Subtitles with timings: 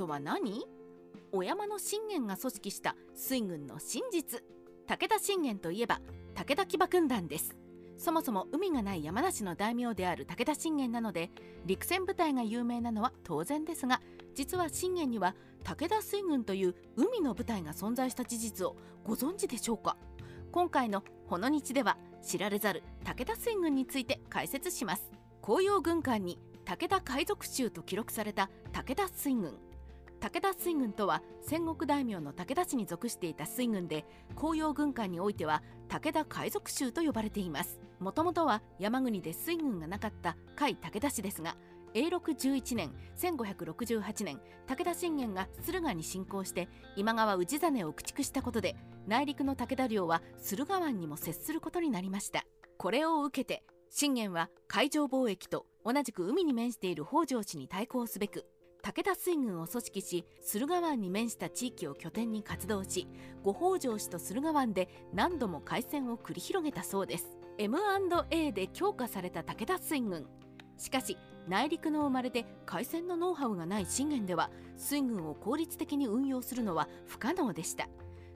[0.00, 0.64] とは何？
[1.30, 4.42] お山の信玄が組織した水軍の真実。
[4.86, 6.00] 武田信玄といえば
[6.34, 7.54] 武田騎馬軍団です。
[7.98, 11.30] そもそも海がない山梨の大名である武田信玄なので
[11.66, 14.00] 陸戦部隊が有名なのは当然ですが
[14.34, 15.34] 実は信玄には
[15.64, 19.98] 武田水軍という海の部隊が存在した事実をご存知でしょうか？
[20.50, 25.10] 今回の「ほの日」では知られざる武田水軍について解説します。
[25.42, 29.58] 紅葉軍艦に武田海賊衆と記録された武田水軍。
[30.20, 34.04] 武田水軍とは戦国大名の武田氏に属していた水軍で
[34.36, 37.80] 紅葉軍艦においては武田海賊衆と呼ばれています。
[38.00, 41.56] もともとは山国で水軍がなかった甲斐武田氏ですが
[41.94, 52.44] 永禄11年1568年武田信玄が駿河に侵攻して今川氏真を駆逐したことで内陸の武田領は駿河湾にも接することになりました。
[52.76, 58.46] これを受けて信玄は海上貿易と同じく海に面している北条氏に対抗すべく
[58.82, 63.06] 武田水軍を組織し駿河湾に面した地域を拠点に活動し
[63.42, 67.36] 五北条氏と駿河湾で何度も海戦を繰り広げたそうです。
[67.58, 70.26] M&A で強化された武田水軍。
[70.78, 77.86] しかし内陸の生まれで海戦のノウハウがない信玄では水軍を効率的に運用するのは不可能でした。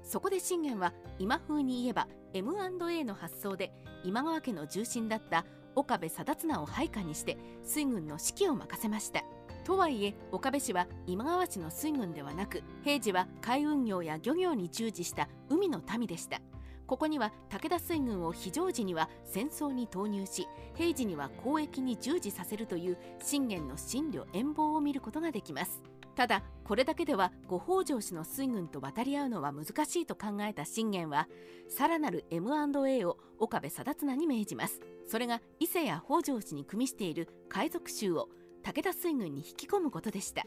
[0.02, 3.72] そこで信玄は今風に言えば M&A の発想で
[4.04, 9.24] 今川家の重臣だった岡部貞綱を配下にして水軍の指揮を任せました。
[9.64, 16.40] とはいえ岡部氏は今川氏の水軍ではなく平時は海運業や漁業に従事した海の民でした。
[16.86, 25.82] ここには武田水軍を非常時には戦争に投入し平時には交易に従事させるという信玄の真慮遠望を見ることができます。
[26.14, 31.26] ただこれだけでは五北条氏の水軍と渡り合うのは難しいと考えた信玄は
[31.68, 34.80] さらなる M&A を岡部貞綱に命じます。
[35.08, 38.28] それが伊勢や北条氏に組みしている海賊衆を
[38.64, 40.46] 武田水軍に引き込むことでした。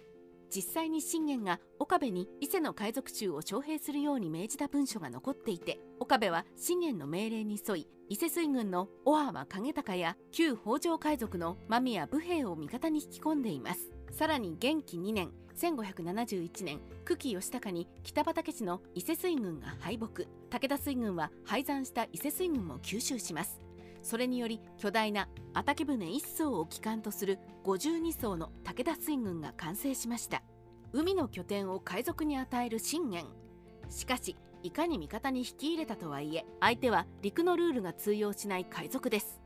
[0.49, 13.91] 実際に信玄が岡部に伊勢の海賊衆を徴兵するように命じた文書が残っていて岡部は信玄の命令に沿い伊勢水軍の小浜景隆や旧北条海賊の間宮武兵を味方に引き込んでいます。
[14.11, 20.23] さらに元気2年1571年久喜義高に北畠氏の伊勢水軍が敗北。
[20.49, 23.66] 武田水軍は敗残した伊勢水軍も吸収します。
[24.07, 30.43] それにより巨大な ata 木船1艘を機関とする52艘の武田水軍が完成しました。
[30.93, 33.25] 海の拠点を海賊に与える信玄。
[33.89, 39.41] しかしいかに味方に引き入れたとはいえ相手は陸のルールが通用しない海賊です。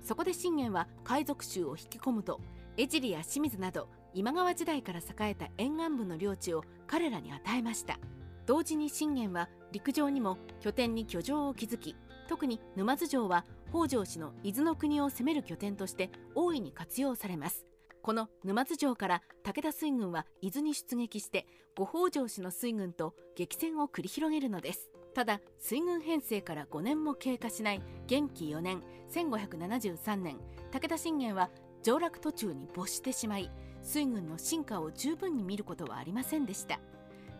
[0.00, 2.40] そこで信玄は海賊衆を引き込むと
[2.78, 7.98] 江尻や清水など今川時代から栄えた沿岸部の領地を彼らに与えました。
[8.46, 11.96] 同時に信玄は陸上にも拠点に居城を築き
[12.28, 17.66] 特に沼津城は北条氏の伊豆の国を攻める拠点として大いに活用されます。
[18.02, 24.90] この沼津城から武田水軍は伊豆に出撃して五北条氏の水軍と激戦を繰り広げるのです。
[25.12, 28.82] ただ水軍編成から5年も経過しない元気4年
[29.12, 30.36] 1573年
[30.70, 31.50] 武田信玄は
[31.82, 33.50] 上洛途中に没してしまい
[33.82, 36.80] 水軍の進化を十分に見ることはありませんでした。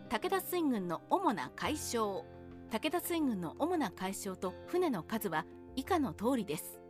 [0.09, 2.25] 武田水軍の主な解消
[2.71, 6.81] 武田水軍の主な解消と船の数は以下の通りです。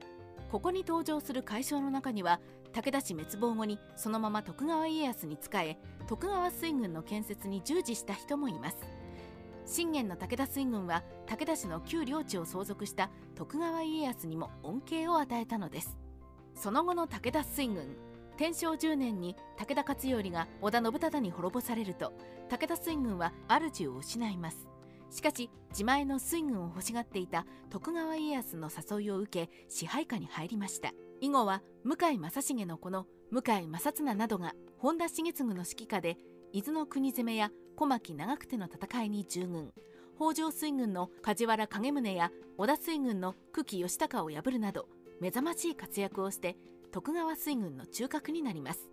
[0.50, 2.40] ここに登場する解消の中には
[2.72, 5.76] 武田氏滅亡後にそのまま徳川家康に仕え
[6.06, 8.78] 徳川水軍の建設に従事した人もいます。
[9.66, 15.96] 信玄の武田水軍は武田氏の旧領地を相続した徳川家康にも恩恵を与えたのです。
[16.54, 17.96] その後の武田水軍
[18.36, 22.12] 天正10年に武田勝頼が織田信忠に滅ぼされると
[22.48, 24.68] 武田水軍は主を失います。
[25.10, 30.92] しかし自前の水軍を欲しがっていた徳川家康の誘いを受け支配下に入りました。
[31.20, 36.18] 以後は向井正成の子の向井正綱などが本田重次の指揮下で
[36.52, 39.72] 伊豆の国攻めや小牧長久手の戦いに従軍。
[40.18, 44.88] 北条水軍の梶原景宗や織田水軍の久喜義高を破るなど
[45.20, 46.56] 目覚ましい活躍をして
[46.90, 48.88] 徳川水軍の中核になります。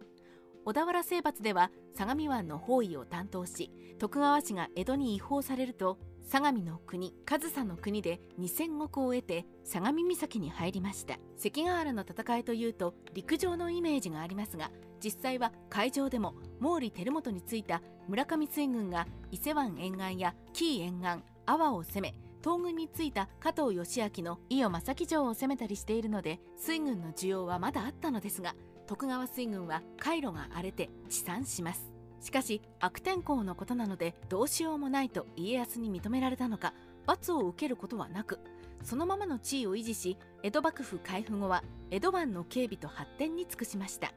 [0.66, 11.18] 小田原征伐では相模湾の包囲を担当し徳川氏が江戸に違法されると相模の国上総の国で2,000石を得て相模岬に入りました。
[11.36, 14.72] 関ヶ原の戦いというと陸上のイメージがありますが
[15.04, 28.56] 実際は海上でも毛利輝元についた村上水軍が伊勢湾沿岸や紀伊沿岸阿波を攻め東軍についた加藤義明の伊予正木城を攻めたりしているので水軍の需要はまだあったのですが
[28.94, 31.92] 徳川水軍は海路が荒れて地産します。
[32.22, 36.76] しかし悪天候のことなのでどうしようもないと家康に認められたのか
[37.08, 38.40] 罰を受けることはなく
[38.84, 44.14] そのままの地位を維持し江戸幕府開府後は江戸湾の警備と発展に尽くしました。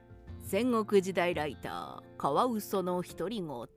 [0.46, 3.48] 戦国時代ライターカワウソの独り言。
[3.48, 3.68] 武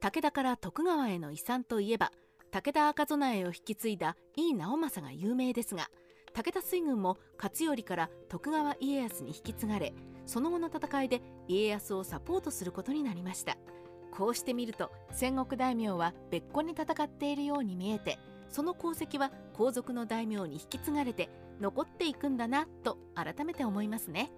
[0.00, 2.10] 田から徳川への遺産といえば
[2.50, 5.90] 武田赤備えを引き継いだ井伊直政が有名ですが
[6.34, 9.94] 武田水軍も勝頼から徳川家康に引き継がれ
[10.26, 13.56] その後の戦いで家康をサポートすることになりました
[14.10, 24.30] こうして見ると戦国大名は別個に戦っているように見えてその功績は皇族の大名に引き継がれて残っていくんだなと改めて思いますね。